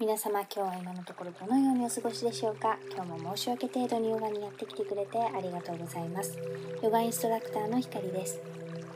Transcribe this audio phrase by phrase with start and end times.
[0.00, 2.78] 皆様今日は今のところどのようにお過ごしでしょうか？
[2.90, 6.38] 今日も申し訳程度にヨガにやってきてくれてありがとうございます。
[6.82, 8.40] ヨガインストラクターのひかりです。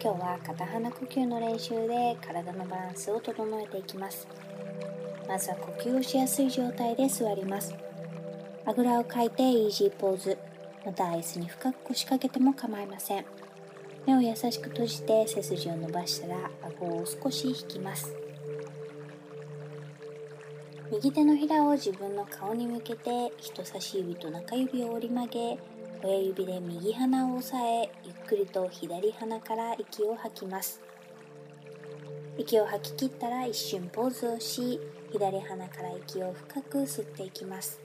[0.03, 4.27] 今日は片鼻呼吸の練習で体のバランスを整えていきます。
[5.29, 7.75] まずは呼吸をしやすい状態で座ります。
[8.65, 10.39] あぐらをかいてイージーポーズ。
[10.87, 13.27] またアイスに深く腰掛けても構いません。
[14.07, 18.11] 目を優しく閉じて背筋を伸ばしたら顎を少し引きます。
[20.95, 25.59] 右手のひらを自分の顔に向けて人差し指と中指を折り曲げ
[26.05, 30.81] 親指で右鼻を押さえゆっくりと左鼻から息を吐きます。
[32.39, 34.79] 息を吐き切ったら一瞬ポーズをし
[35.11, 37.81] 左鼻から息を深く吸っていきます。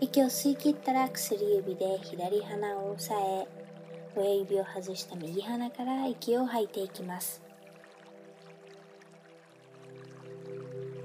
[0.00, 3.48] 息を吸い切ったら薬指で左鼻を押さえ
[4.14, 7.51] 親指を外した右鼻から息を吐いていきます。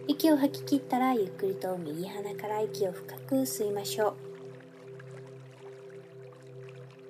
[0.07, 4.13] 息を吐き切ったらゆっくりと右鼻から息を深く吸いましょう。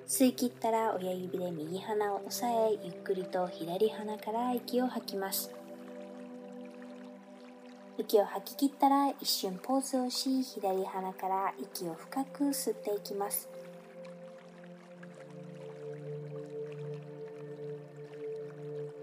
[0.08, 5.52] 吸い切ったら親指で右鼻を押さえゆっくりと左鼻から息を吐きます。
[7.98, 13.48] 息を吐き切ったら一瞬ポーズをし左鼻から息を深く吸っていきます。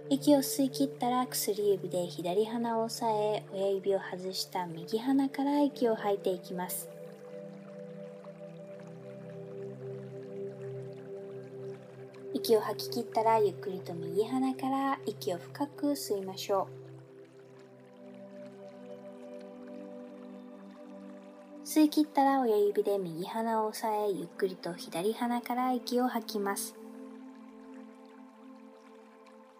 [0.07, 6.87] 息を吸い切ったら薬指で左鼻を押さえ親指を外した右鼻から息を吐いていきます。
[12.35, 16.67] 息を吐き切ったらゆっくりと右鼻から息を深く吸いましょ
[21.63, 21.65] う。
[21.65, 26.75] 吸い切ったら親指で右鼻を押さえゆっくりと左鼻から息を吐きます。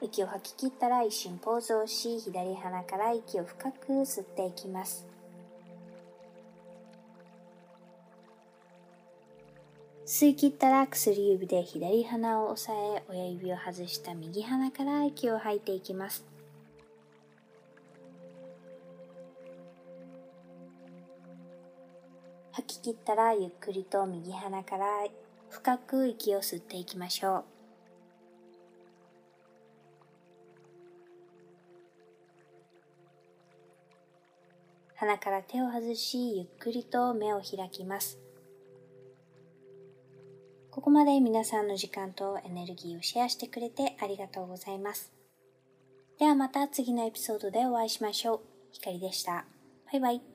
[0.06, 5.06] 息を吐き切ったら一瞬ポーズをし左鼻から息を深く吸っていきます。
[10.06, 16.24] 吸い切ったら薬指で左鼻を押さえ親指を外した右鼻から息を吐いていきます。
[22.52, 24.85] 吐き切ったらゆっくりと右鼻から
[25.50, 27.54] 深く息を吸っていきましょう。
[34.95, 38.19] 鼻から手を外しゆっくりと目を開きます。
[40.72, 45.13] ここまで皆さんの時間とエネルギーをシェアしてくれてありがとうございます。
[46.19, 48.39] ではまた次のエピソードでお会いしましょう。
[48.72, 49.45] ひかりでした。
[49.91, 50.34] バイバイ。